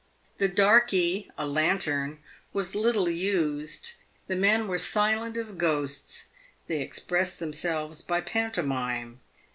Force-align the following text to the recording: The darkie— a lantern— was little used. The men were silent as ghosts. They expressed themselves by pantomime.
The 0.39 0.47
darkie— 0.47 1.29
a 1.37 1.45
lantern— 1.45 2.23
was 2.53 2.73
little 2.73 3.07
used. 3.07 3.91
The 4.25 4.35
men 4.35 4.67
were 4.67 4.79
silent 4.79 5.37
as 5.37 5.51
ghosts. 5.53 6.29
They 6.65 6.81
expressed 6.81 7.37
themselves 7.37 8.01
by 8.01 8.21
pantomime. 8.21 9.19